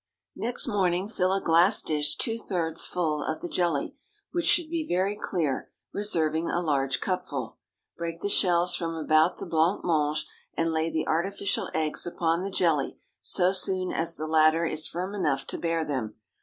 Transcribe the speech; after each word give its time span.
Next 0.35 0.65
morning 0.67 1.07
fill 1.07 1.31
a 1.31 1.39
glass 1.39 1.83
dish 1.83 2.15
two 2.15 2.39
thirds 2.39 2.87
full 2.87 3.21
of 3.21 3.41
the 3.41 3.47
jelly, 3.47 3.93
which 4.31 4.47
should 4.47 4.67
be 4.67 4.83
very 4.87 5.15
clear, 5.15 5.69
reserving 5.93 6.49
a 6.49 6.59
large 6.59 6.99
cupful. 6.99 7.59
Break 7.97 8.21
the 8.21 8.27
shells 8.27 8.73
from 8.73 8.95
about 8.95 9.37
the 9.37 9.45
blanc 9.45 9.85
mange, 9.85 10.25
and 10.57 10.71
lay 10.71 10.91
the 10.91 11.07
artificial 11.07 11.69
eggs 11.75 12.07
upon 12.07 12.41
the 12.41 12.49
jelly 12.49 12.97
so 13.21 13.51
soon 13.51 13.93
as 13.93 14.15
the 14.15 14.25
latter 14.25 14.65
is 14.65 14.87
firm 14.87 15.13
enough 15.13 15.45
to 15.45 15.59
bear 15.59 15.85
them. 15.85 16.15